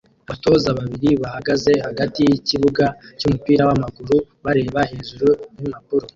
[0.27, 2.85] Abatoza babiri bahagaze hagati yikibuga
[3.19, 5.27] cyumupira wamaguru bareba hejuru
[5.57, 6.05] yimpapuro